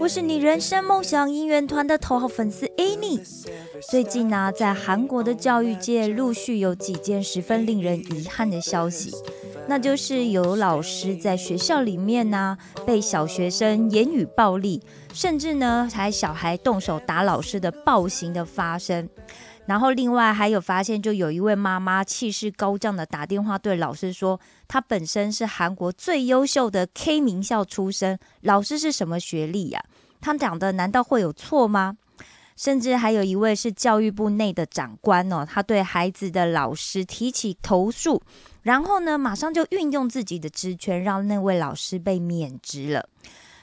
[0.00, 3.20] 我是你人生梦想应援团的头号粉丝 Annie。
[3.90, 9.12] 最近呢、在韩国的教育界陆续有几件十分令人遗憾的消息，
[9.66, 12.56] 那就是有老师在学校里面呢、
[12.86, 14.80] 被小学生言语暴力，
[15.12, 19.08] 甚至呢还小孩动手打老师的暴行的发生。
[19.68, 29.84] 然后另外还有发现，就有一位妈妈气势高涨的打电话对老师说，她本身是韩国最优秀的 K 名校出身，老师是什么学历呀、
[30.22, 31.98] 他讲的难道会有错吗？
[32.56, 38.22] 甚至还有一位是教育部内的长官哦，他对孩子的老师提起投诉，
[38.62, 43.06] 然后呢，马上就运用自己的职权，让那位老师被免职了。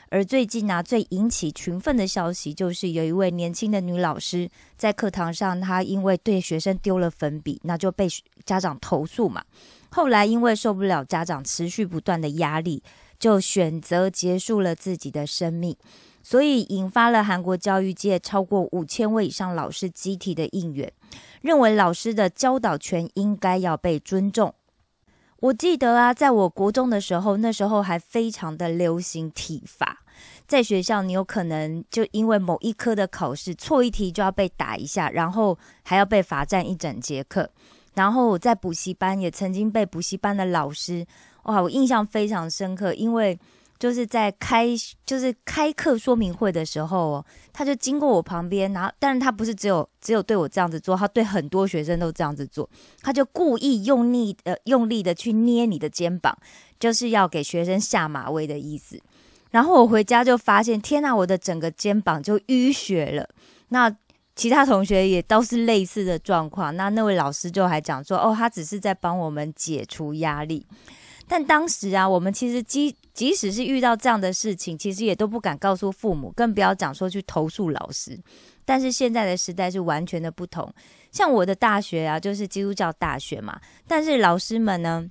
[0.09, 8.07] 而最近啊，最引起群愤的消息就是有一位年轻的女老师在课堂上，她因为对学生丢了粉笔，那就被
[8.45, 9.43] 家长投诉嘛。
[9.89, 12.83] 后来因为受不了家长持续不断的压力，
[13.17, 15.75] 就选择结束了自己的生命。
[16.21, 20.91] 所以引发了韩国教育界超过五千位以上老师集体的应援，
[21.41, 24.53] 认为老师的教导权应该要被尊重。
[25.39, 29.99] 我记得啊，在我国中的时候，那时候还非常的流行体罚，
[30.47, 37.49] 在学校你有可能就因为某一科的考试错一题就要被打一下，然后还要被罚站一整节课。
[37.95, 41.05] 然后我在补习班也曾经被补习班的老师，
[41.43, 43.37] 哇，我印象非常深刻，因为
[43.85, 44.69] 就是在开
[45.05, 52.67] 就是开课说明会的时候哦，他就经过我旁边，然后但是他不是只有只有对我这样子做，他对很多学生都这样子做，
[53.03, 56.35] 他就故意用力呃用力的去捏你的肩膀，
[56.79, 58.99] 就是要给学生下马威的意思。
[59.51, 63.29] 然后我回家就发现，天呐，我的整个肩膀就淤血了。
[63.67, 63.95] 那
[64.35, 66.75] 其他同学也都是类似的状况。
[66.75, 70.65] 那那位老师就还讲说，哦，他只是在帮我们解除压力。
[71.27, 78.19] 但当时啊，我们其实即即使是遇到这样的事情，其实也都不敢告诉父母，更不要讲说去投诉老师。
[78.63, 80.71] 但是现在的时代是完全的不同，
[81.11, 85.07] 像我的大学啊，就是基督教大学嘛，但是老师们呢，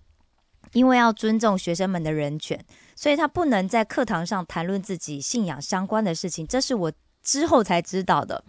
[0.72, 2.58] 因为要尊重学生们的人权，
[2.96, 6.92] 所以他不能在课堂上谈论自己信仰相关的事情，这是我
[7.22, 8.44] 之后才知道的。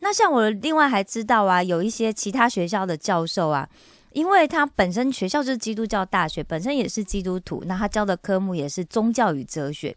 [0.00, 3.68] 那像我另外还知道啊，有一些其他学校的教授啊，
[4.16, 9.94] 因为他本身学校就是基督教大学，本身也是基督徒，那他教的科目也是宗教与哲学。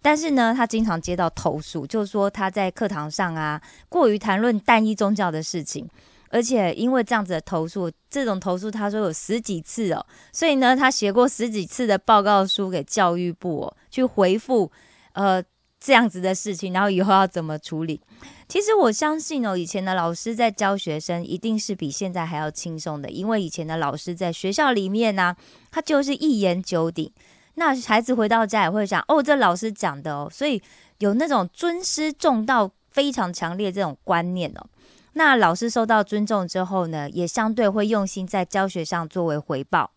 [0.00, 5.88] 但是呢，他经常接到投诉，就是说他在课堂上啊，过于谈论单一宗教的事情，
[6.28, 14.70] 而且因为这样子的投诉，这种投诉他说有十几次哦，所以呢，他写过十几次的报告书给教育部哦，去回复
[15.14, 15.42] 呃
[15.80, 18.00] 这样子的事情，然后以后要怎么处理。
[18.48, 25.36] 其实我相信哦，以前的老师在教学生一定是比现在还要轻松的，因为以前的老师在学校里面呢、
[25.70, 27.12] 他就是一言九鼎。
[27.56, 30.62] 那孩子回到家也会想，哦，这老师讲的哦，所以
[30.98, 34.66] 有那种尊师重道非常强烈这种观念哦。
[35.12, 39.90] 那老师受到尊重之后呢，也相对会用心在教学上作为回报。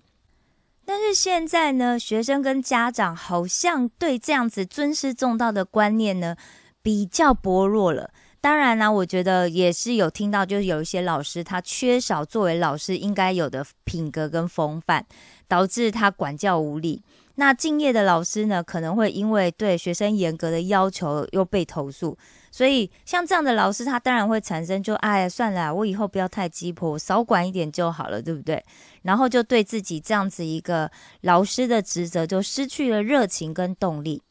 [0.83, 6.35] 但是现在呢，学生跟家长好像对这样子尊师重道的观念呢，
[6.81, 8.11] 比较薄弱了。
[8.41, 15.05] 当然啦，我觉得也是有听到，就是有一些老师他缺少作为老师应该有的品格跟风范，
[15.47, 17.03] 导致他管教无力。
[17.35, 22.17] 那敬业的老师呢，可能会因为对学生严格的要求又被投诉，
[22.51, 28.63] 所以像这样的老师，他当然会产生就哎呀算了，我以后不要太鸡婆，少管一点就好了，对不对？
[29.03, 30.91] 然后就对自己这样子一个
[31.21, 34.21] 老师的职责就失去了热情跟动力。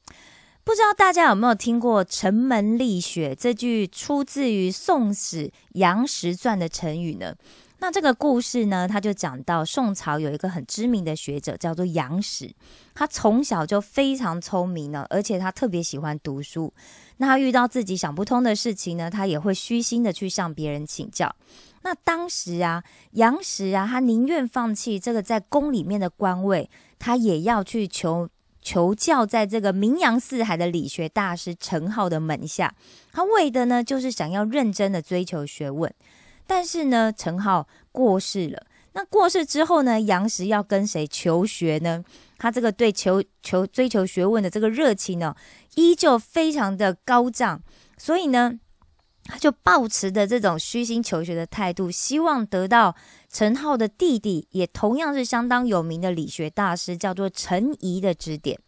[0.70, 7.34] 不知道大家有没有听过“城门立雪”这句出自于《宋史·杨时传》的成语呢？
[7.80, 12.54] 那这个故事呢，他就讲到宋朝有一个很知名的学者叫做杨时，
[12.94, 16.72] 他从小就非常聪明呢，而且他特别喜欢读书。
[17.16, 21.34] 那他遇到自己想不通的事情呢，他也会虚心的去向别人请教。
[21.82, 22.84] 那当时啊，
[23.14, 26.70] 杨时啊，他宁愿放弃这个在宫里面的官位，
[27.00, 28.28] 他也要去求
[28.62, 32.74] 求教在这个名扬四海的理学大师陈浩的门下。
[33.12, 35.92] 他为的呢，就是想要认真的追求学问。
[36.46, 38.66] 但是呢，陈浩过世了。
[38.92, 42.04] 那过世之后呢，杨时要跟谁求学呢？
[42.38, 45.36] 他这个对求求追求学问的这个热情呢，
[45.76, 47.62] 依旧非常的高涨。
[47.96, 48.54] 所以呢，
[49.30, 52.94] 他就抱持着这种虚心求学的态度，希望得到
[53.32, 58.58] 陈浩的弟弟，也同样是相当有名的理学大师，叫做陈颐的指点。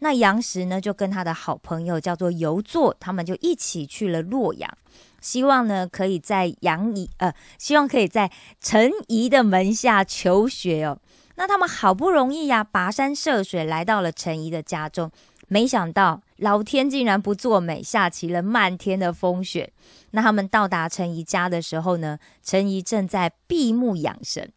[0.00, 4.72] 那杨时呢，就跟他的好朋友叫做游作，他们就一起去了洛阳，
[5.20, 10.98] 希望呢可以在杨仪呃，希望可以在陈颐的门下求学哦。
[11.34, 15.10] 那他们好不容易呀，跋山涉水来到了陈颐的家中，
[15.48, 19.72] 没想到老天竟然不作美，下起了漫天的风雪。
[20.10, 24.50] 那他们到达陈怡家的时候呢，陈怡正在闭目养神，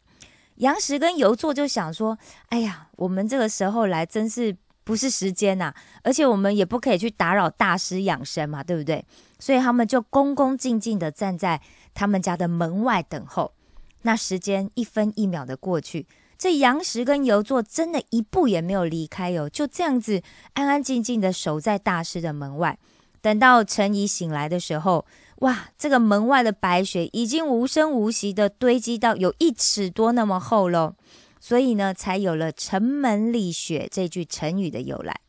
[0.55, 2.17] 杨石跟游座就想说
[2.49, 9.05] ：“哎呀，我们这个时候来真是。”不是时间呐，而且我们也不可以去打扰大师养生嘛，对不对？
[9.37, 11.61] 所以他们就恭恭敬敬的站在
[11.93, 13.53] 他们家的门外等候。
[14.01, 16.07] 那时间一分一秒的过去，
[16.41, 20.23] 这杨石跟游作真的一步也没有离开哟，就这样子
[20.53, 22.79] 安安静静的守在大师的门外。
[23.21, 25.05] 等到陈怡醒来的时候，
[25.41, 30.95] 哇，这个门外的白雪已经无声无息的堆积到有一尺多那么厚喽。
[31.39, 35.19] 所以呢，才有了“城门立雪”这句成语的由来。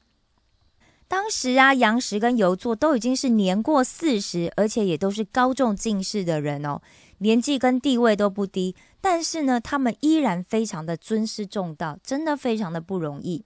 [1.08, 6.80] 当时啊，杨时跟游作都已经是年过四十，而且也都是高中进士的人哦，
[7.22, 8.74] 年纪跟地位都不低。
[9.00, 13.44] 但是呢，他们依然非常的尊师重道，真的非常的不容易。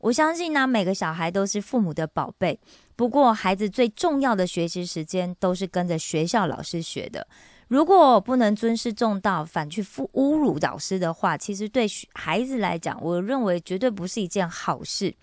[0.00, 2.58] 我相信呢，每个小孩都是父母的宝贝。
[2.96, 7.26] 不过，孩子最重要的学习时间都是跟着学校老师学的。
[7.68, 15.14] 如果不能尊师重道，反去侮侮辱老师的话，其实对孩子来讲，我认为绝对不是一件好事。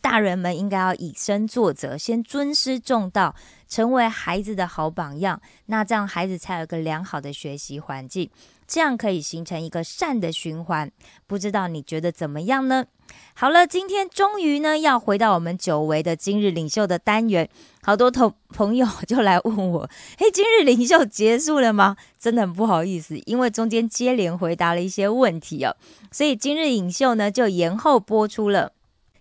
[0.00, 3.34] 大人们应该要以身作则，先尊师重道，
[3.68, 8.30] 成为孩子的好榜样，那这样孩子才有个良好的学习环境。
[8.66, 10.90] 这样可以形成一个善的循环，
[11.28, 12.86] 不知道你觉得怎么样呢？
[13.34, 17.48] 好了，今天终于呢要回到我们久违的今日领袖的单元，
[17.80, 19.88] 好多同 朋友就来问我，
[20.18, 21.96] 嘿，今日领袖结束了吗？
[22.18, 25.76] 真的很不好意思，因为中间接连回答了一些问题哦，
[26.10, 28.72] 所以今日领袖呢就延后播出了。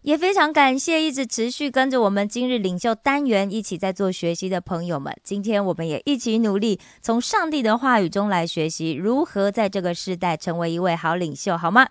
[0.05, 5.11] 也非常感谢一直持续跟着我们今日领袖单元一起在做学习的朋友们。
[5.23, 11.87] 今天我们也一起努力，从上帝的话语中来学习如何在这个时代成为一位好领袖，好吗？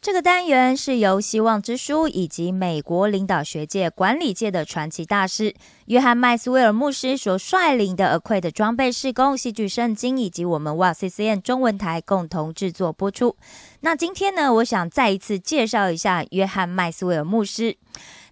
[0.00, 5.52] 这个单元是由希望之书以及美国领导学界、管理界的传奇大师
[5.86, 13.34] 约翰麦斯威尔牧师所率领的 Acquit 装备施工戏剧圣经，以及我们 Wow CCN 中文台共同制作播出。
[13.80, 17.76] 那今天呢，我想再一次介绍一下约翰麦斯威尔牧师，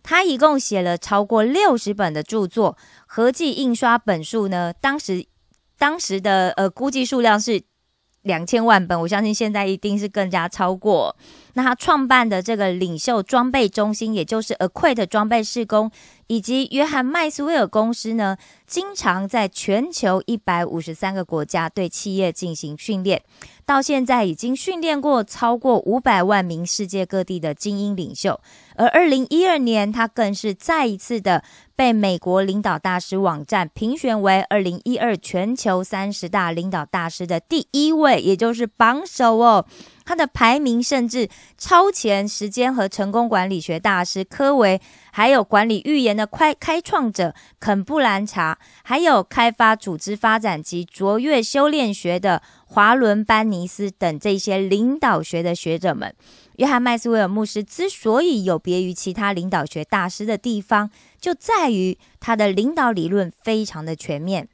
[0.03, 2.77] 他一共写了超过六十本的著作，
[3.07, 5.27] 合计印刷本数呢，当时
[5.79, 7.63] 当时的呃估计数量是
[8.23, 11.17] 两千万本，我相信现在一定是更加超过。
[11.57, 15.91] 那他创办的这个领袖装备中心，也就是 Aquit 装备施工，
[16.27, 18.37] 以及约翰麦斯威尔公司呢，
[18.67, 23.23] 经常在全球一百五十三个国家对企业进行训练。
[23.65, 28.39] 到现在已经训练过超过五百万名世界各地的精英领袖，
[28.75, 31.43] 而二零一二年，他更是再一次的
[31.75, 39.65] 被美国领导大师网站评选为二零一二全球三十大领导大师的第一位，也就是榜首哦。
[40.07, 44.81] 他的排名甚至超前时间和成功管理学大师科维，
[45.13, 52.41] 还有管理预言的开开创者肯布兰查，还有开发组织发展及卓越修炼学的。
[52.69, 56.13] 华伦班尼斯等这些领导学的学者们，
[56.57, 60.91] 约翰麦斯威尔牧师之所以有别于其他领导学大师的地方，
[61.21, 64.49] 就在于他的领导理论非常的全面，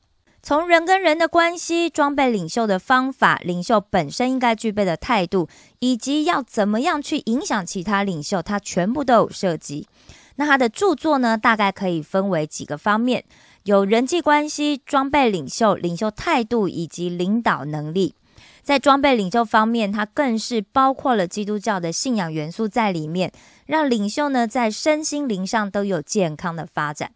[0.45, 9.87] 从人跟人的关系、装备领袖的方法、领袖本身应该具备的态度，以及要怎么样去影响其他领袖，他全部都有涉及。
[10.35, 13.23] 那他的著作呢，大概可以分为几个方面。
[13.63, 18.17] 有人际关系、装备领袖、领袖态度以及领导能力。
[18.65, 23.31] 在装备领袖方面，它更是包括了基督教的信仰元素在里面，
[23.67, 27.13] 让领袖呢在身心灵上都有健康的发展。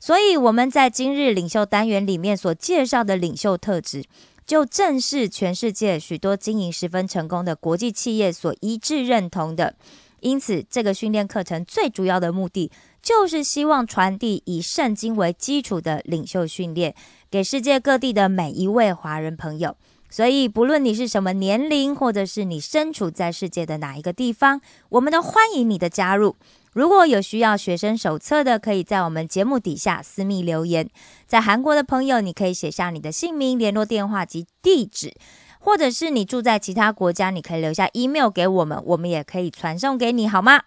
[0.00, 4.04] 所以我们在今日领袖单元里面所介绍的领袖特质，
[4.46, 9.74] 就正是全世界许多经营十分成功的国际企业所一致认同的。
[10.20, 12.70] 因此，这个训练课程最主要的目的。
[13.00, 16.94] 就是希望传递以圣经为基础的领袖训练
[17.30, 19.76] 给世界各地的每一位华人朋友。
[20.10, 26.34] 所以，不论你是什么年龄，或者是你身处在世界的哪一个地方，我们都欢迎你的加入。
[26.78, 30.88] 如果有需要学生手册的，可以在我们节目底下私密留言。
[31.26, 35.12] 在韩国的朋友，你可以写下你的姓名、联络电话及地址，
[35.58, 40.62] 或者是你住在其他国家，你可以留下 email 给我们，我们也可以传送给你，好吗？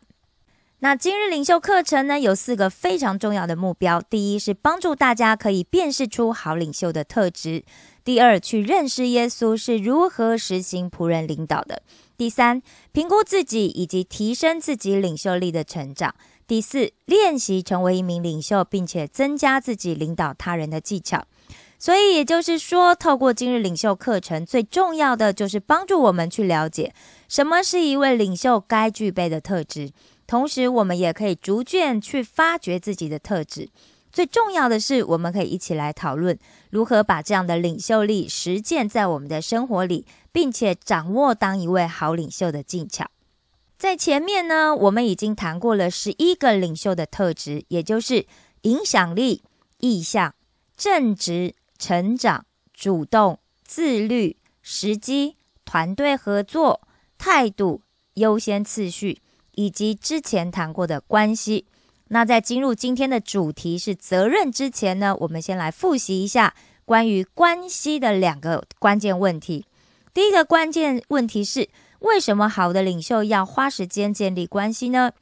[0.79, 7.63] 那今日领袖课程呢，有四个非常重要的目标：第一是帮助大家可以辨识出好领袖的特质；
[8.03, 11.77] 第二，去认识耶稣是如何实行仆人领导的；
[12.21, 12.61] 第三，
[12.91, 16.11] 评估自己以及提升自己领袖力的成长；
[16.45, 21.25] 第四，练习成为一名领袖，并且增加自己领导他人的技巧。
[21.79, 26.93] 所以也就是说，透过今日领袖课程，最重要的就是帮助我们去了解
[27.27, 29.89] 什么是一位领袖该具备的特质。
[30.27, 33.67] 同时，我们也可以逐渐去发掘自己的特质。
[34.11, 36.37] 最重要的是，我们可以一起来讨论
[36.69, 43.09] 如何把这样的领袖力实践在我们的生活里，并且掌握当一位好领袖的技巧。
[43.77, 48.25] 在前面呢，我们已经谈过了十一个领袖的特质，也就是
[48.61, 49.43] 影响力、
[49.79, 50.35] 意向、
[50.75, 56.81] 正直、成长、主动、自律、时机、团队合作、
[57.17, 57.81] 态度、
[58.15, 59.21] 优先次序。
[59.55, 61.65] 以及之前谈过的关系。
[62.13, 66.53] 那在进入今天的主题是责任之前呢，我们先来复习一下
[66.83, 69.65] 关于关系的两个关键问题。
[70.13, 75.13] 第一个关键问题是：为什么好的领袖要花时间建立关系呢？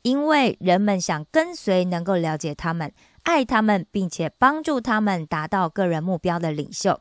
[0.00, 2.90] 因为人们想跟随能够了解他们、
[3.24, 6.98] 爱他们，并且帮助他们达到个人目标的领袖。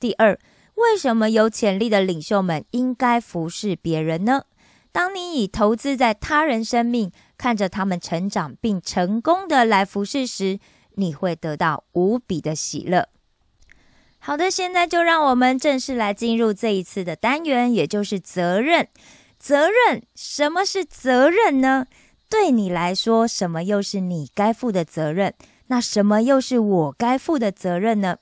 [0.00, 0.36] 第二，
[0.74, 4.42] 为什么有潜力的领袖们应该服侍别人呢？
[4.90, 10.58] 当你以投资在他人生命，看着他们成长并成功的来服侍时，
[10.96, 13.08] 你会得到无比的喜乐。
[14.18, 18.88] 好的，现在就让我们正式来进入这一次的单元，也就是责任。
[19.38, 21.86] 责任，什么是责任呢？
[22.28, 25.32] 对你来说，什么又是你该负的责任？
[25.68, 28.18] 那什么又是我该负的责任呢？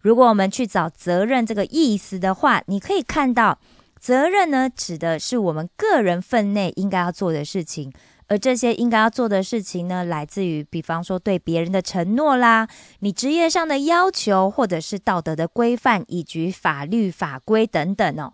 [0.00, 3.58] 如果我们去找责任这个意思的话，你可以看到。
[4.00, 7.92] 责任呢，指的是我们个人分内应该要做的事情，
[8.32, 12.66] 而这些应该要做的事情呢，来自于比方说对别人的承诺啦，
[13.00, 18.32] 你职业上的要求，或者是道德的规范，以及法律法规等等哦。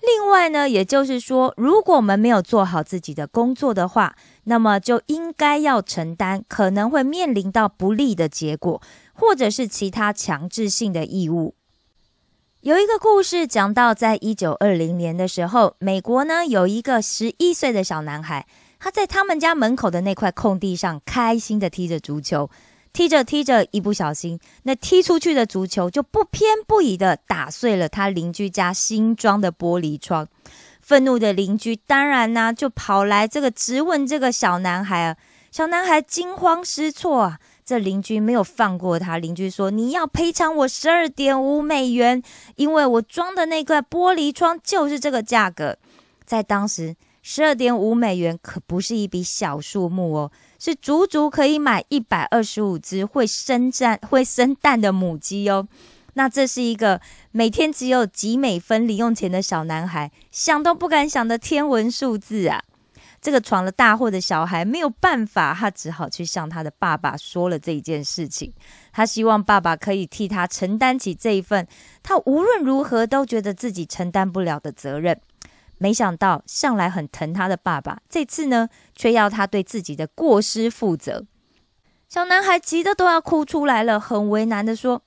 [0.00, 8.80] 另外呢，也就是说，如果我们没有做好自己的工作的话，那么就应该要承担可能会面临到不利的结果，
[9.12, 11.54] 或者是其他强制性的义务。
[12.62, 18.46] 有一个故事讲到，在一九二零年的时候，美国呢有一个十一岁的小男孩，
[18.84, 22.50] 他在他们家门口的那块空地上开心的踢着足球，
[22.92, 30.28] 踢着踢着，一不小心，那踢出去的足球就不偏不倚的打碎了他邻居家新装的玻璃窗。
[30.82, 35.16] 愤怒的邻居当然呢就跑来这个质问这个小男孩啊，
[35.50, 37.38] 小男孩惊慌失措啊。
[37.64, 39.16] 这邻居没有放过他。
[39.16, 42.22] 邻居说：“你要赔偿我十二点五美元，
[42.56, 45.78] 因为我装的那块玻璃窗就是这个价格。”
[46.26, 46.94] 在当时，
[47.26, 55.66] 十二点五美元可不是一笔小数目哦，是足足可以买一百二十五只会生蛋、会生蛋的母鸡哦。
[56.12, 57.00] 那这是一个
[57.30, 62.62] 每天只有几美分零用钱的小男孩想都不敢想的天文数字啊！
[63.22, 68.52] 这个闯了大祸的小孩没有办法，他只好去向他的爸爸说了这件事情。
[68.92, 71.66] 他希望爸爸可以替他承担起这一份
[72.02, 75.18] 他无论如何都觉得自己承担不了的责任。
[75.78, 81.24] 没想到向来很疼他的爸爸，这次呢却要他对自己的过失负责。
[82.08, 85.02] 小男孩急得都要哭出来了，很为难的说：“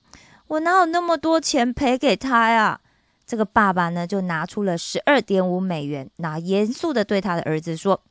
[0.48, 2.80] 我哪有那么多钱赔给他呀？”
[3.26, 8.02] 这个爸爸呢，就拿出了十二点五美元，那严肃的对他的儿子说：“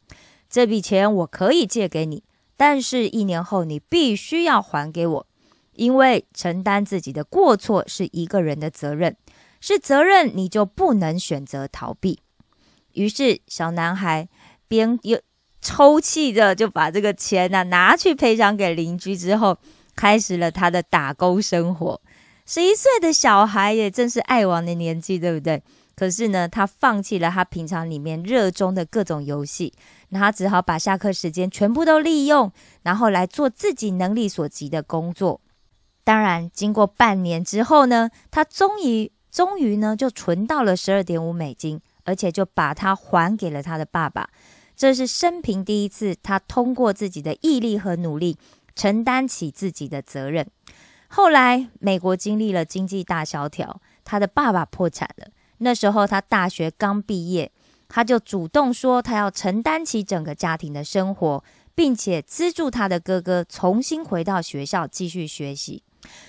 [0.50, 2.24] 这笔钱我可以借给你，
[2.56, 5.28] 但是一年后你必须要还给我，
[5.74, 9.16] 因为承担自己的过错是一个人的责任，
[9.60, 12.20] 是责任你就不能选择逃避。”
[12.98, 14.28] 于是小男孩
[14.68, 15.20] 边又
[15.62, 19.58] 抽泣着就把这个钱呢拿去赔偿给邻居，之后
[19.96, 22.02] 开始了他的打工生活。
[22.46, 25.62] 十一岁的小孩也正是爱玩的年纪，对不对？
[25.96, 29.74] 可是呢，他放弃了他平常里面热衷的各种游戏，
[30.10, 32.52] 那他只好把下课时间全部都利用，
[32.84, 35.42] 然后来做自己能力所及的工作。
[36.04, 44.30] 当然，经过半年之后呢，他终于终于呢就存到了十二点五美金，而且就把它还给了他的爸爸。
[44.76, 48.38] 这是生平第一次，他通过自己的毅力和努力，
[48.76, 50.48] 承担起自己的责任。
[51.10, 55.28] 后来，美国经历了经济大萧条，他的爸爸破产了。
[55.58, 57.52] 那时候他大学刚毕业，
[57.90, 65.82] 他就主动说他要承担起整个家庭的生活，并且资助他的哥哥重新回到学校继续学习。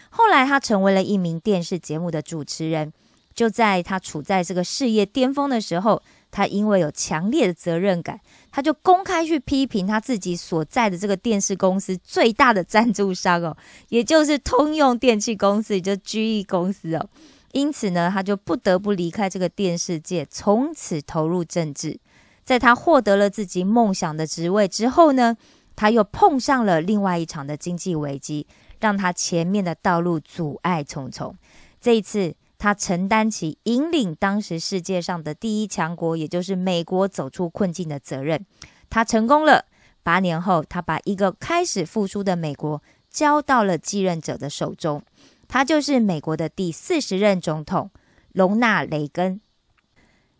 [0.08, 2.92] 后来，他成为了一名电视节目的主持人，
[3.38, 8.18] 就在他处在这个事业巅峰的时候，他因为有强烈的责任感，
[8.50, 13.56] 他就公开去批评他自己所在的这个电视公司最大的赞助商哦，
[13.90, 17.08] 也就是通用电气公司，也就 GE 公司哦。
[17.52, 21.96] 因此呢，他就不得不离开这个电视界，从此投入政治。
[22.44, 25.36] 在他获得了自己梦想的职位之后呢，
[25.76, 28.48] 他又碰上了另外一场的经济危机，
[28.80, 31.36] 让他前面的道路阻碍重重。
[31.80, 38.44] 这一次，他承担起引领当时世界上的第一强国，也就是美国走出困境的责任。
[38.90, 39.66] 他成功了。
[40.02, 45.02] 八年后，他把一个开始复苏的美国交到了继任者的手中。
[45.46, 47.90] 他就是美国的第四十任总统
[48.32, 49.40] 隆纳雷根。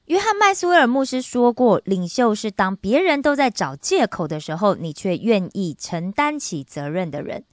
[0.07, 7.45] 约翰麦斯威尔牧师说过：“领袖是当别人都在找借口的时候，你却愿意承担起责任的人。”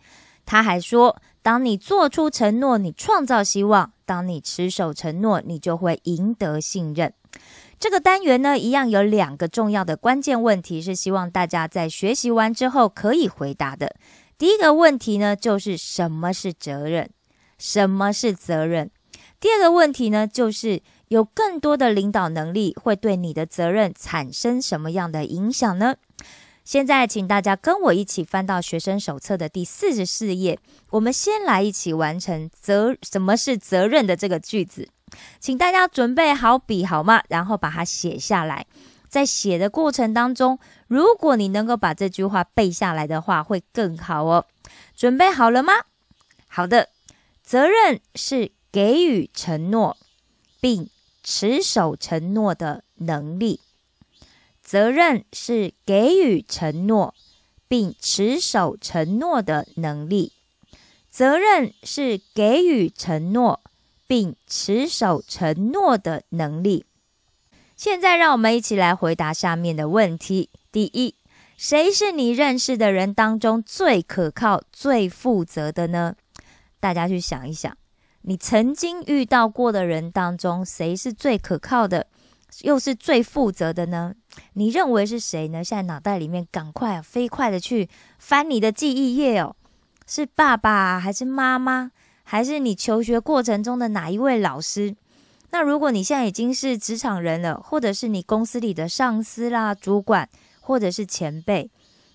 [0.46, 7.14] 他还说：“当你做出承诺，你创造希望；当你持守承诺，你就会赢得信任。”
[7.78, 13.96] 这个单元呢，一样有两个重要的关键问题，是希望大家在学习完之后可以回答的。
[14.38, 17.10] 第一个问题呢，就是什么是责任？
[17.58, 18.90] 什么是责任？
[19.40, 25.96] 第二个问题呢，就是有更多的领导能力会对你的责任产生什么样的影响呢？
[26.65, 30.57] 现在，请大家跟我一起翻到学生手册的第四十四页。
[30.89, 34.89] 我们先来一起完成“责什么是责任”的这个句子，
[35.39, 37.22] 请大家准备好笔好吗？
[37.29, 38.65] 然后把它写下来。
[39.07, 40.57] 在写的过程当中，
[40.88, 44.48] 如果你能够把这句话背下来的话，会更好哦。
[44.95, 45.74] 准备好了吗？
[46.48, 46.89] 好的。
[47.43, 49.95] 责任是给予承诺
[50.60, 50.89] 并
[51.24, 53.60] 持守承诺的能力。
[54.65, 57.13] 责任是给予承诺
[57.67, 60.34] 并持守承诺的能力。
[61.12, 63.62] 责任是给予承诺
[64.07, 66.86] 并持守承诺的能力。
[67.77, 71.13] 现在，让我们一起来回答下面的问题：第一，
[71.55, 76.15] 谁是你认识的人当中最可靠、最负责的呢？
[76.79, 77.77] 大家去想一想，
[78.24, 82.07] 你曾经遇到过的人当中，谁是最可靠的，
[82.62, 84.15] 又是最负责的呢？
[84.54, 85.63] 你认为是谁呢？
[85.63, 89.55] 现在脑袋里面赶快飞快的去翻你的记忆页哦，
[90.07, 91.92] 是爸爸还是妈妈，
[92.24, 94.96] 还是你求学过程中的哪一位老师？
[95.51, 100.27] 那如果你现在已经是职场人了，或者是你公司里的上司啦、主管，
[100.59, 101.70] 或者是前辈，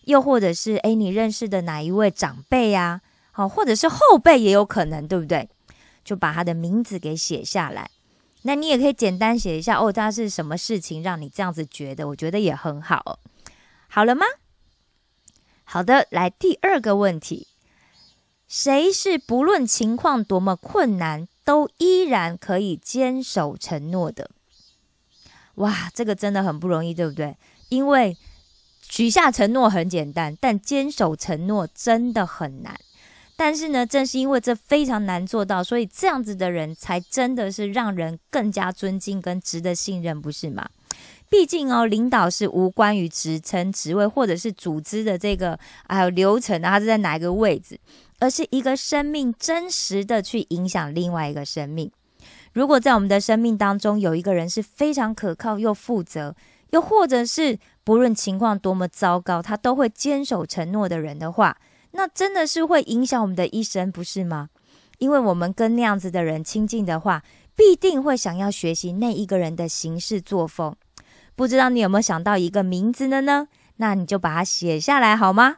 [0.05, 3.01] 又或者是诶你认识的哪一位长辈呀？
[3.33, 5.49] 好，或者是后辈也有可能，对不对？
[6.05, 7.89] 就把他的名字给写下来。
[8.43, 12.09] 那你也可以简单写一下哦，他是什么事情让你这样子觉得？
[12.09, 13.19] 我觉得也很好。
[13.89, 14.25] 好了吗？
[15.65, 17.47] 好的，来第二个问题：
[18.49, 24.31] 谁是不论情况多么困难，都依然可以坚守承诺的？
[25.57, 27.37] 哇，这个真的很不容易，对不对？
[27.69, 28.17] 因为
[28.81, 32.81] 许下承诺很简单，但坚守承诺真的很难。
[33.43, 40.69] 但是呢，正是因为这非常难做到，所以这样子的人才真的是让人更加尊敬跟值得信任，不是吗？
[41.31, 47.81] 毕竟哦，领导是无关于职称、职位或者是组织的这个还有流程啊，他是在哪一个位置，
[48.19, 51.91] 而是一个生命真实的去影响另外一个生命。
[52.53, 56.37] 如果在我们的生命当中有一个人是非常可靠又负责，
[56.73, 61.57] 又或者是不论情况多么糟糕，他都会坚守承诺的人的话。
[61.93, 64.49] 那真的是会影响我们的一生，不是吗？
[64.99, 67.23] 因为我们跟那样子的人亲近的话，
[67.55, 70.75] 必定会想要学习那一个人的行事作风。
[71.35, 73.49] 不知道你有没有想到一个名字的呢？
[73.77, 75.57] 那你就把它写下来好吗？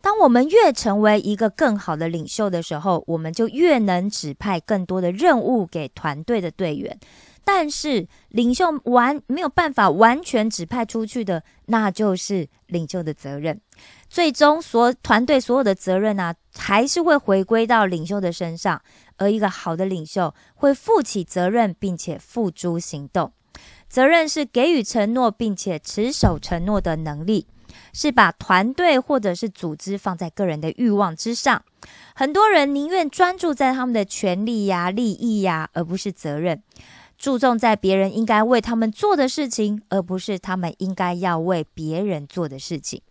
[0.00, 6.98] 当我们越成为一个更好的领袖的时候，我们就越能指派更多的任务给团队的队员。
[7.44, 13.60] 但是领袖完没有办法完全指派出去的，那就是领袖的责任。
[14.08, 18.80] 最终，所团队所有的责任啊，还是会回归到领袖的身上。
[19.18, 23.32] 而一个好的领袖会负起责任，并且付诸行动。
[23.88, 27.46] 责任是给予承诺，并且持守承诺的能力，
[27.92, 31.62] 是把团队或者是组织放在个人的欲望之上。
[32.14, 36.62] 很多人宁愿专注在他们的权利呀、利益呀，而不是责任。
[37.16, 43.02] 注重在别人应该为他们做的事情，而不是他们应该要为别人做的事情。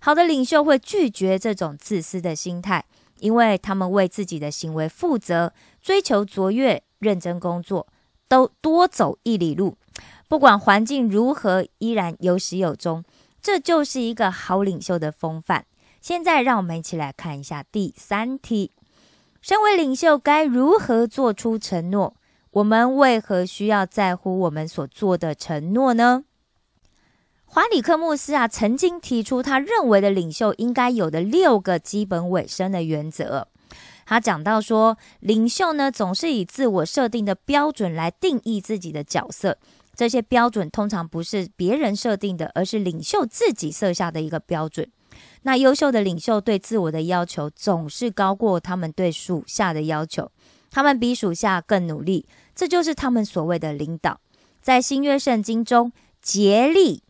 [0.00, 2.84] 好的领袖会拒绝这种自私的心态，
[3.18, 7.86] 因为他们为自己的行为负责，追求卓越，认真工作，
[8.28, 9.76] 都多走一里路，
[10.28, 13.04] 不管环境如何，依然有始有终。
[13.42, 15.64] 这就是一个好领袖的风范。
[16.00, 18.72] 现在，让我们一起来看一下第三题：
[19.40, 22.14] 身为领袖，该如何做出承诺？
[22.52, 26.24] 我们为何需要在乎我们所做的承诺呢？
[27.52, 33.48] 华里克牧师啊，曾经提出他认为的领袖应该有的六个基本尾声的原则。
[34.06, 39.58] 他讲到说，领袖呢总是以自我设定的标准来定义自己的角色，
[39.96, 44.88] 这些标准通常不是别人设定的，而是领袖自己设下的一个标准。
[45.42, 50.30] 那优秀的领袖对自我的要求总是高过他们对属下的要求，
[50.70, 54.20] 他们比属下更努力，这就是他们所谓的领导。
[54.62, 55.90] 在新约圣经中，
[56.22, 57.02] 竭力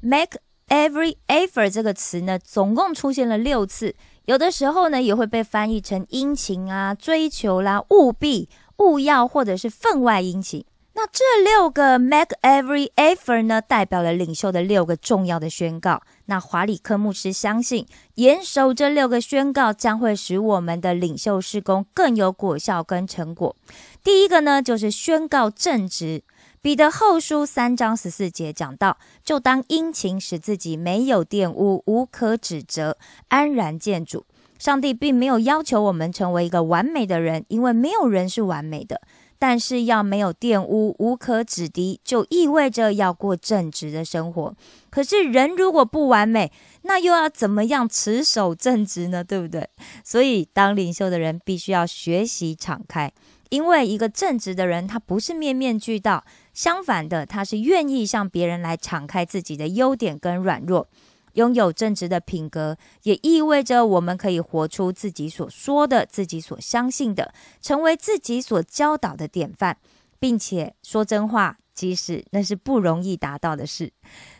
[0.00, 3.94] （make every effort） 这个词呢，总共出现了六次。
[4.26, 10.64] 有的时候呢，也会被翻译成殷勤啊、追求啦、务必、务要，或者是分外殷勤。
[10.94, 16.02] 那这六个 make every effort 呢，代表了领袖的六个重要的宣告。
[16.26, 23.54] 那华里科牧师相信，严守这六个宣告，将会使我们的领袖施工更有果效跟成果。
[24.02, 26.24] 第一个呢，就是宣告正直。
[26.68, 34.26] 彼得后书三章十四节讲到，就当殷勤，使自己没有玷污，无可指责，安然见主。
[34.58, 39.00] 上帝并没有要求我们成为一个完美的人，因为没有人是完美的。
[39.38, 44.54] 但是要没有玷污，无可指敌，就意味着要过正直的生活。
[44.90, 46.52] 可是人如果不完美，
[46.82, 49.24] 那又要怎么样持守正直呢？
[49.24, 49.66] 对不对？
[50.04, 53.10] 所以当领袖的人必须要学习敞开。
[53.50, 56.22] 因为一个正直的人，他不是面面俱到，
[56.58, 60.88] 相反的，他是愿意向别人来敞开自己的优点跟软弱。
[61.34, 69.76] 拥有正直的品格，也意味着我们可以活出自己所说的、自己所相信的，成为自己所教导的典范，
[70.18, 73.92] 并且说真话，即使那是不容易达到的事。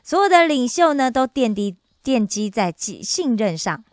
[0.02, 3.84] 所有的领袖呢，都奠基奠基在信任上。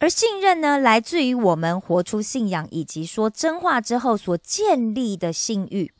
[0.00, 5.92] 而信任呢，来自于我们活出信仰以及说真话之后所建立的信誉。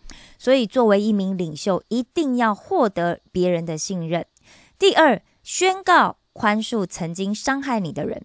[0.42, 4.26] 所以，作为一名领袖，一定要获得别人的信任。
[4.76, 8.24] 第二，宣告宽恕曾经伤害你的人。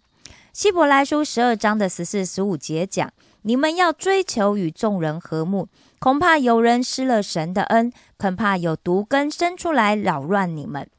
[0.51, 5.67] 希伯来书十二章的十四、十五节讲：你们要追求与众人和睦，
[5.99, 10.89] 恐怕有人失了神的恩，恐怕有毒根生出来扰乱你们。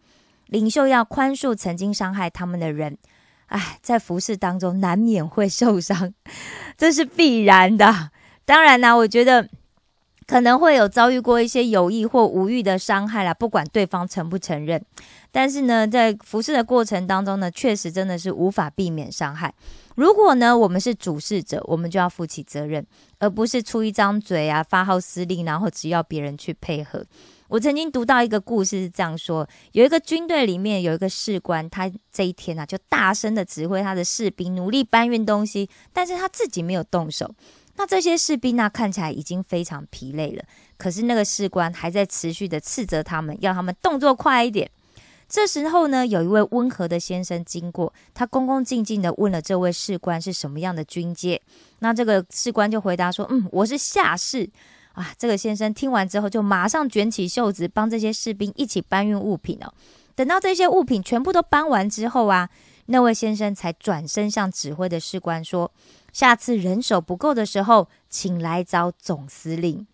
[0.47, 2.97] 领袖要宽恕曾经伤害他们的人。
[3.47, 6.15] 唉，在服饰当中难免会受伤，
[6.77, 8.11] 这是必然的。
[8.45, 9.49] 当然呢，我觉得
[10.29, 14.85] 可能会有遭遇过一些有意或无意的伤害啦，不管对方承不承认。
[15.33, 19.55] 但是呢，在服侍的过程当中呢，确实真的是无法避免伤害。
[19.95, 22.87] 如果呢，我们是主事者，我们就要负起责任，
[23.19, 27.03] 而不是出一张嘴啊，发号施令，然后只要别人去配合。
[27.49, 37.35] 我曾经读到一个故事，是这样说：有一个军队里面有一个士官，他这一天啊就大声的指挥他的士兵努力搬运东西，但是他自己没有动手。
[37.79, 40.45] 那这些士兵呢看起来已经非常疲累了，
[40.77, 44.71] 可是那个士官还在持续的斥责他们，要他们动作快一点。
[45.29, 51.41] 这时候呢，有一位温和的先生经过，他恭恭敬敬的问了这位士官是什么样的军阶。
[51.79, 54.49] 那这个士官就回答说：“嗯，我是下士。”
[54.95, 59.73] 啊，这个先生听完之后，就马上卷起袖子，帮这些士兵一起搬运物品哦。
[60.17, 62.49] 等到这些物品全部都搬完之后啊，
[62.87, 65.71] 那位先生才转身向指挥的士官说
[66.19, 69.87] ：“下次人手不够的时候，请来找总司令。”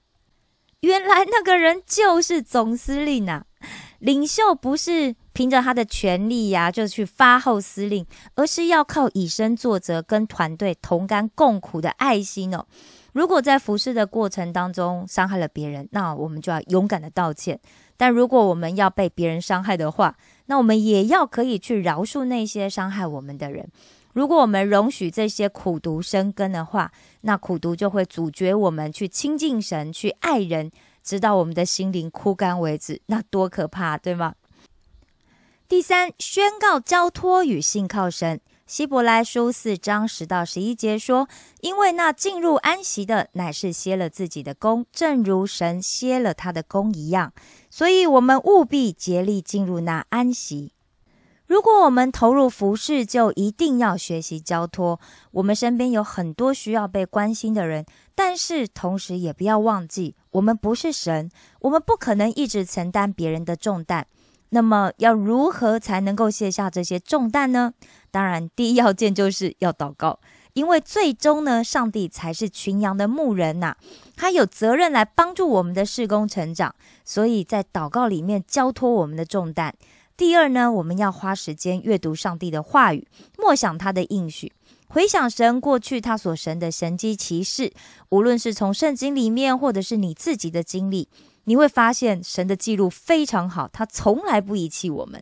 [0.81, 3.45] 原来那个人就是总司令啊！
[3.99, 8.07] 领袖不是凭着他的权力呀，就去发号司令，
[8.37, 12.65] 而是要靠以身作则，跟团队同甘共苦的爱心哦。
[13.13, 17.61] 如果在服侍的过程当中伤害了别人，那我们就要勇敢的道歉。
[17.99, 23.69] 但如果我们要被别人伤害的话，那我们也要可以去饶恕那些伤害我们的人。
[24.14, 26.90] 如果我们容许这些苦毒生根的话，
[27.22, 30.70] 那苦毒就会阻绝我们去亲近神、去爱人，
[31.03, 33.03] 直到我们的心灵枯干为止。
[33.07, 34.35] 那多可怕，对吗？
[35.68, 38.40] 第三，宣告交托与信靠神。
[38.66, 41.29] 希伯来书四章十到十一节说
[41.61, 47.33] ：“因为那进入安息的，乃是歇了自己的功，正如神歇了他的功一样。
[47.68, 50.72] 所以，我们务必竭力进入那安息。
[51.55, 54.99] 如果我们投入服饰，就一定要学习交托。
[55.31, 64.05] 我们身边有很多需要被关心的人，但是同时也不要忘记，我们不是神，我们不可能一直承担别人的重担。
[64.49, 67.73] 那么，要如何才能够卸下这些重担呢？”
[68.11, 70.19] 当然，第一要件就是要祷告，
[70.55, 73.77] 因为最终呢，上帝才是群羊的牧人呐，
[74.17, 79.73] 他有责任来帮助我们的事工成长，所以在祷告里面交托我们的重担。
[80.16, 84.53] 第二呢，我们要花时间阅读上帝的话语，默想他的应许。
[84.87, 87.72] 回想神过去他所神的神迹奇事，
[88.11, 91.09] 无论是从圣经里面，或者是你自己的经历，
[91.44, 95.20] 你会发现神的记录非常好，他从来不遗弃我们。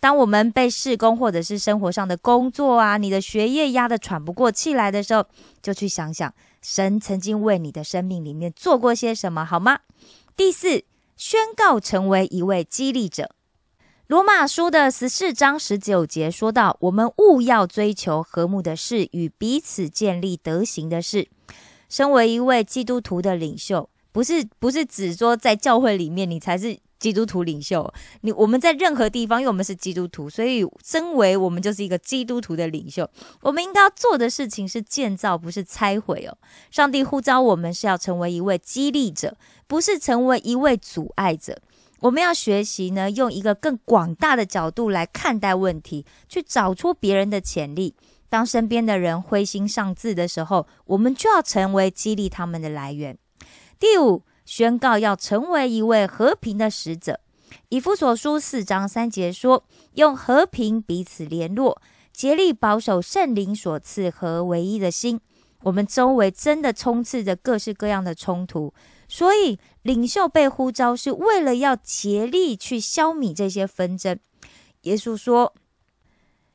[0.00, 5.26] 当我们被事工或者是生活上的工作啊，你的学业压得喘不过气来的时候，
[5.60, 9.80] 就去想想神曾经为你的生命里面做过些什么，好吗？
[10.34, 10.84] 第四，
[11.18, 13.34] 宣告成为一位激励者。
[14.12, 21.28] 罗马书的十四章十九节说到：“我们务要追求和睦的事，与彼此建立德行的事。”
[21.88, 26.78] 身为一位基督徒的领袖，不是不是只说在教会里面你才是。
[26.98, 33.10] 基督徒领袖，你我们在任何地方，因为我们是基督徒，所以身为我们就是一个基督徒的领袖。
[33.40, 36.38] 我们应该要做的事情是建造，不是拆毁哦。
[36.70, 41.58] 上帝呼召我们是要成为一位激励者，不是成为一位阻碍者。
[42.02, 47.96] 我们要学习呢，用一个更广大的角度来看待问题，去找出别人的潜力。
[48.28, 53.16] 当身边的人灰心丧志的时候，我们就要成为激励他们的来源。
[53.78, 54.22] 第五。
[54.44, 57.20] 宣告要成为一位和平的使者。
[57.68, 61.80] 以弗所书四章三节说：“用和平彼此联络，
[62.12, 65.20] 竭力保守圣灵所赐和唯一的心。”
[65.62, 68.74] 我们周围真的充斥着各式各样的冲突，
[69.12, 74.18] 所以领袖被呼召是为了要竭力去消弭这些纷争。
[74.84, 75.52] 耶稣说：“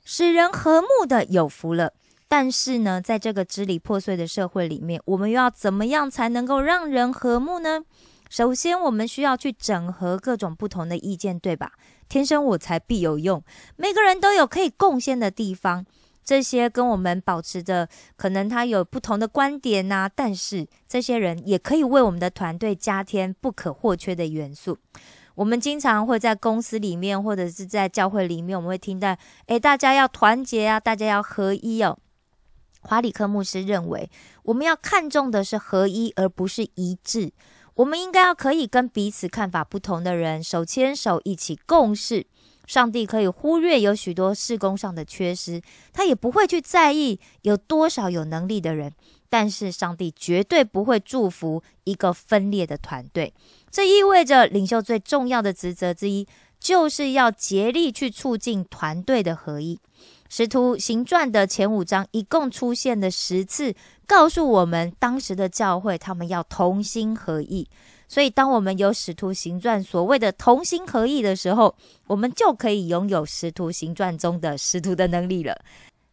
[0.04, 1.94] 使人和睦的有福了。”
[2.28, 7.84] 但是呢，在这个支离破碎的社会里面，我们又要怎么样才能够让人和睦呢？
[8.28, 11.74] 首先，我们需要去整合各种不同的意见，对吧？
[12.10, 13.44] 天生我材必有用，
[13.76, 15.86] 每个人都有可以贡献的地方。
[16.28, 17.88] 这些跟我们保持着，
[18.18, 24.78] 可能他有不同的观点呐，但是这些人也可以为我们的团队加添不可或缺的元素。
[25.36, 31.98] 我们经常会在公司里面，或者是在教会里面，我们会听到，诶，大家要团结啊，大家要合一哦。
[32.82, 34.12] 华里克牧师认为，
[34.44, 37.32] 我们要看重的是合一，而不是一致。
[37.76, 42.26] 我们应该要可以跟彼此看法不同的人手牵手一起共事。
[42.68, 45.60] 上帝可以忽略有许多事工上的缺失，
[45.92, 48.94] 他也不会去在意有多少有能力的人。
[49.30, 53.34] 但是，上帝绝对不会祝福一个分裂的团队。
[53.70, 56.26] 这意味着，领袖最重要的职责之一，
[56.60, 59.80] 就是要竭力去促进团队的合一。
[60.30, 63.74] 使徒行传的前五章一共出现了十次，
[64.06, 67.68] 告诉我们当时的教会他们要同心合意。
[68.10, 71.76] 所以，当我们有使徒行传所谓的同心合意的时候，
[72.08, 75.60] 我们就可以拥有使徒行传中的使徒的能力了。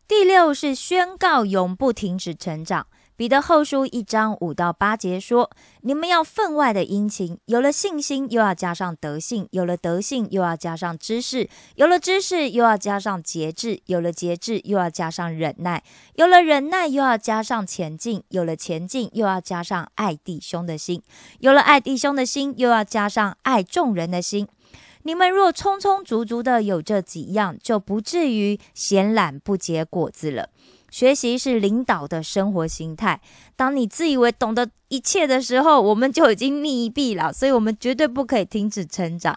[0.09, 2.87] 第六是宣告永不停止成长。
[3.16, 5.48] 彼得后书一章五到八节说
[5.83, 15.79] ：“你们要分外的殷勤，有了信心，又要加上德性；有了德性，又要加上知识；有了知识，又要加上节制；有了节制，又要加上忍耐；
[16.16, 20.98] 有了忍耐，又要加上前进；有了前进，又要加上爱弟兄的心；
[21.38, 24.48] 有了爱弟兄的心，又要加上爱众人的心。
[25.05, 30.48] 你们若充充足足的有这几样，就不至于闲懒不结果子了。”
[30.94, 33.20] 学习是领导的生活心态。
[33.57, 37.33] 当你自以为懂得一切的时候，我们就已经溺毙了。
[37.33, 39.37] 所以，我们绝对不可以停止成长。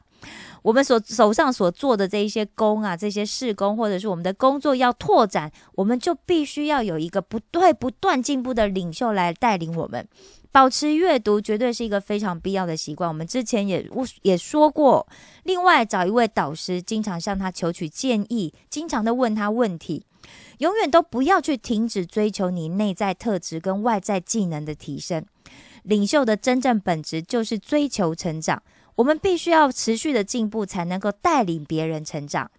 [0.62, 10.08] 我们所手上所做的这一些工啊，这些事工，或者是我们的工作要拓展，我们就必须要有一个不断不断进步的领袖来带领我们。
[10.52, 13.08] 保持阅读绝对是一个非常必要的习惯。
[13.08, 13.88] 我们之前也
[14.22, 15.08] 也说过。
[15.44, 20.04] 另外，找一位导师，经常向他求取建议，经常的问他问题。
[20.58, 25.24] 永远都不要去停止追求你内在特质跟外在技能的提升。
[25.84, 28.62] 领袖的真正本质就是追求成长。
[28.96, 32.50] 我们必须要持续的进步，才能够带领别人成长。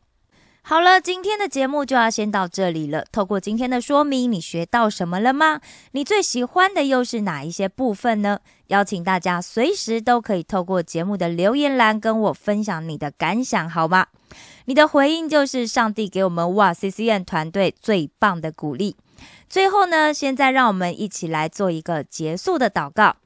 [0.69, 3.03] 好了，今天的节目就要先到这里了。
[3.11, 5.63] 透过今天的说明，你学到什么了吗？
[5.93, 8.41] 你最喜欢的又是哪一些部分呢？
[8.67, 14.09] 邀请大家随时都可以透过节目的留言栏跟我分享你的感想，好吗？
[14.67, 18.95] 你的回应就是上帝给我们哇 C C N 团队最棒的鼓励。
[19.49, 23.17] 最后呢，现在让我们一起来做一个结束的祷告。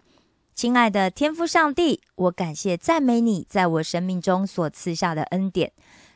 [0.54, 5.72] 亲爱的天父上帝，我感谢赞美你在我生命中所赐下的恩典。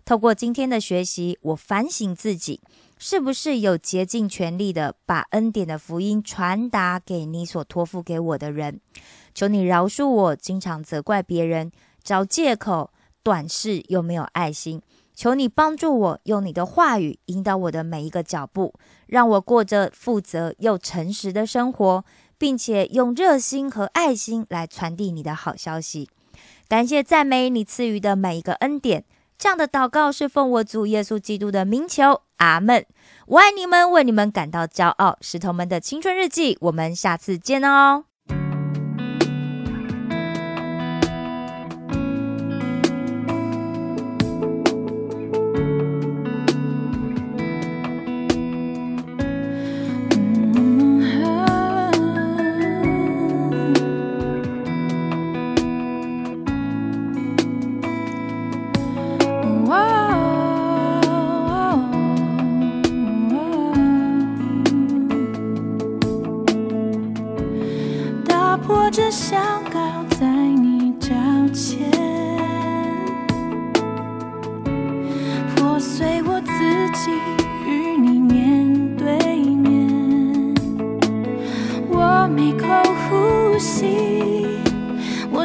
[0.06, 2.60] 透过今天的学习，我反省自己
[2.96, 8.80] 是不是有竭尽全力的把恩典的福音传达给你所托付给我的人。
[9.34, 11.72] 求你饶恕我，经常责怪别人，
[12.04, 12.92] 找借口，
[13.24, 14.80] 短视又没有爱心。
[15.12, 18.72] 求你帮助我，用你的话语引导我的每一个脚步，
[19.08, 22.04] 让我过着负责又诚实的生活，
[22.38, 26.08] 并且用热心和爱心来传递你的好消息。
[26.68, 29.04] 感谢赞美你赐予的每一个恩典。
[29.38, 32.86] 这样的祷告是奉我主耶稣基督的名求，阿门。
[33.26, 35.18] 我爱你们，为你们感到骄傲。
[35.20, 38.04] 石头们的青春日记，我们下次见哦。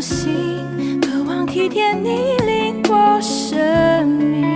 [0.02, 4.51] 心，渴望体贴你，令我生命。